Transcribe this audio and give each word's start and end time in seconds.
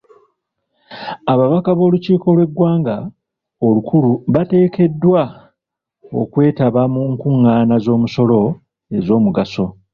Ababaka 1.31 1.69
b'olukiiko 1.77 2.27
lw'eggwanga 2.35 2.95
olukulu 3.67 4.11
bateekeddwa 4.33 5.21
okwetaba 6.21 6.81
mu 6.93 7.01
nkungaana 7.13 7.75
z'omusolo 7.83 8.39
ez'omugaso. 8.97 9.65